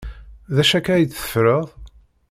[0.55, 1.67] D acu akka ay teffreḍ?